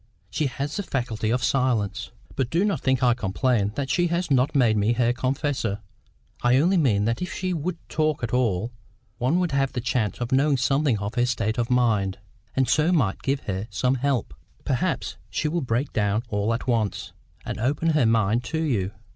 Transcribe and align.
She 0.31 0.47
has 0.47 0.77
the 0.77 0.81
faculty 0.81 1.29
of 1.29 1.43
silence." 1.43 2.09
"But 2.35 2.49
do 2.49 2.65
not 2.65 2.81
think 2.81 3.03
I 3.03 3.13
complain 3.13 3.71
that 3.75 3.91
she 3.91 4.07
has 4.07 4.31
not 4.31 4.55
made 4.55 4.75
me 4.75 4.93
her 4.93 5.13
confessor. 5.13 5.77
I 6.41 6.57
only 6.57 6.77
mean 6.77 7.05
that 7.05 7.21
if 7.21 7.31
she 7.31 7.53
would 7.53 7.77
talk 7.87 8.23
at 8.23 8.33
all, 8.33 8.71
one 9.19 9.37
would 9.37 9.51
have 9.51 9.77
a 9.77 9.79
chance 9.79 10.19
of 10.19 10.31
knowing 10.31 10.57
something 10.57 10.97
of 10.97 11.11
the 11.11 11.27
state 11.27 11.59
of 11.59 11.67
her 11.67 11.73
mind, 11.75 12.17
and 12.55 12.67
so 12.67 12.91
might 12.91 13.21
give 13.21 13.41
her 13.41 13.67
some 13.69 13.93
help." 13.93 14.33
"Perhaps 14.65 15.17
she 15.29 15.47
will 15.47 15.61
break 15.61 15.93
down 15.93 16.23
all 16.29 16.51
at 16.55 16.65
once, 16.65 17.13
and 17.45 17.59
open 17.59 17.89
her 17.91 18.07
mind 18.07 18.43
to 18.45 18.59
you. 18.59 18.93